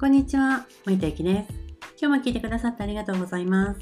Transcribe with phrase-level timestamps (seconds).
[0.00, 1.48] こんにちは、森田ゆきです。
[2.00, 3.80] 今日も聞いてくださってありがとうございます。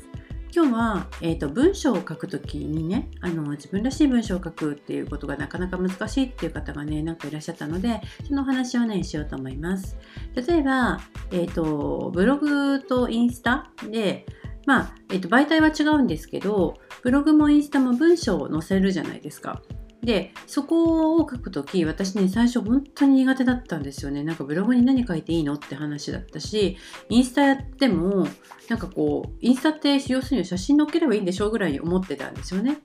[0.51, 9.99] 今日は、えーと、文章を書くときにねあの、自分らしい文章を書くっていうことがなかなか難しいっていう方がね、なんかいらっしゃったので、そのお話をね、しようと思います。
[10.35, 11.01] 例えば、
[11.33, 14.25] えーと、ブログとインスタで、
[14.65, 19.61] まあ、えーと、媒体は違うんですけど、ブログもインスタも文章を載せるじゃないですか。
[20.03, 24.23] でそこを書くとき私ね最初本当に苦手だったんですよね。
[24.23, 26.77] なんかブログに何書いていいのって話だったし
[27.09, 28.27] インスタやっても
[28.69, 32.79] なんかこうインスタって要するに写真載っければいいんでしょうぐらいに思ってたんですよね。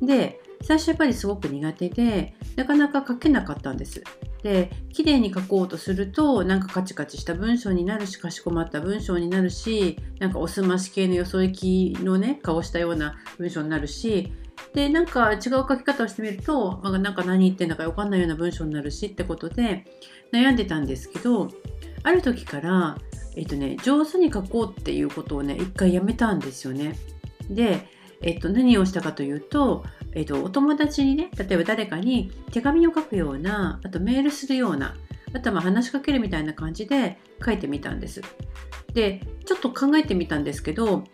[0.00, 4.02] で最初やっぱりすごく苦手でなかなか書けなかったんです。
[4.42, 14.32] で綺麗に書こうとするとなんかカチカチした文章になるしかしこまった文章になるしなんかおすまし系のよそ行きのね顔したような文章になるし
[14.76, 19.86] でなんか違う書き方をしてみるとなんか何言ってんだか分かんないような文章になるしってことで
[20.34, 21.48] 悩んでたんですけど
[22.02, 22.98] ある時から
[23.36, 26.94] えっとね上手に書こうっていうことをね一回やめたんですよね。
[27.48, 27.88] で、
[28.20, 34.94] えっと、何をしたかというと、えっと、お友達にね例えば誰かに手紙を書くようなあとメールするような
[35.32, 38.20] あとは話しかけるみたいな感じで書いてみたんです。
[38.92, 41.04] でちょっと考えてみたんですけど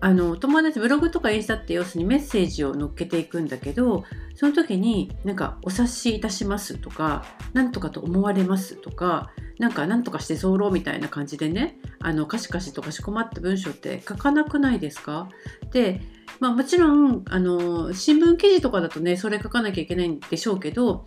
[0.00, 4.04] あの友達ブログとかインスタって要するにメッセージを載っけていくんだけど
[4.36, 15.28] その時になんか「お察しいたします」とか「なんとかと思われます」とかなんか「なんとかして候みたいな感じでねあのカシカシとかしこまった文章って書かなくないですか？
[15.72, 16.00] で
[16.40, 21.04] まあ、もちろんあの新聞記事とかだとねそれ書かなきゃいけないんでしょうけど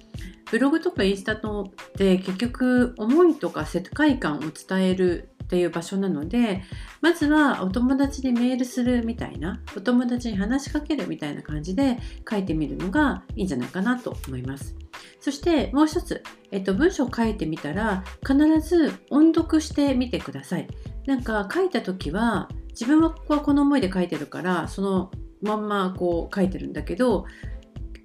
[0.51, 6.63] ブログとかインスタのって結局思いとか世界観を伝えるっていう場所なので
[7.01, 11.97] まずはお友達にメールするみたいなお友達に話しかけるみたいな感じで
[12.29, 14.77] 書いてみるのがいいんじゃないかなと思います。
[15.19, 20.67] そしてもう一つ、えっと、文章を書いてみたら必ず音読してみてください。
[21.05, 25.11] なんか書いた時は自分はこの思いで書いてるからその
[25.41, 27.25] まんまこう書いてるんだけど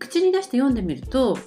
[0.00, 1.38] 口に出して読んでみると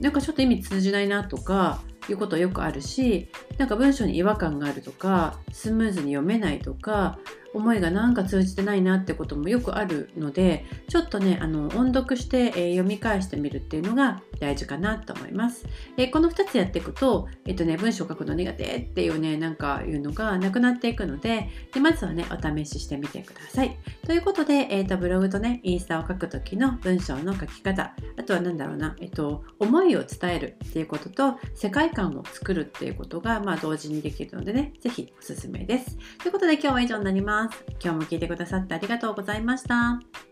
[0.00, 3.28] なんかちょっと意味通じないなとかいうことはよくあるし
[3.58, 7.18] なんか文章に違和感があるとかスムーズに読めないとか
[7.52, 23.76] 思いがなんか通じてないなってこともよくあるのでちょっとねあの音読して、えー、読み返してみるっていうのが大事かなと思います、え、この2つやっていくと,、えーとね、文章を書くの苦手っていうねなんかいうのがなくなっていくのででまずはねお試ししてみてください。
[24.06, 35.98] ということで、えーと、ブログとねインスタを書く時の文章の書き方あとは何だろうな、えーと、思いを伝えるっていうことと世界観を作るっていうことが、まあ、同時にできるのでね是非おすすめです。
[36.18, 37.64] ということで今日は以上になります。
[37.82, 40.29] 今日も聞いてくださってありがとうございました。